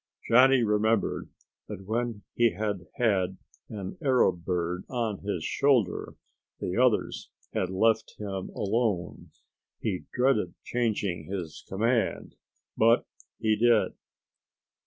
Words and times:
Johnny 0.27 0.63
remembered 0.63 1.29
that 1.67 1.85
when 1.85 2.23
he 2.33 2.53
had 2.55 2.87
had 2.95 3.37
an 3.69 3.99
arrow 4.03 4.31
bird 4.31 4.83
on 4.89 5.19
his 5.19 5.43
shoulder, 5.43 6.15
the 6.59 6.75
others 6.75 7.29
had 7.53 7.69
left 7.69 8.15
him 8.17 8.49
alone. 8.49 9.29
He 9.79 10.05
dreaded 10.11 10.55
changing 10.63 11.25
his 11.25 11.63
command, 11.69 12.33
but 12.75 13.05
he 13.37 13.55
did. 13.55 13.93